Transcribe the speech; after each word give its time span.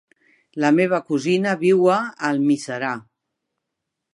La 0.63 0.71
meva 0.77 0.99
cosina 1.09 1.53
viu 1.65 1.85
a 1.97 1.99
Almiserà. 2.31 2.91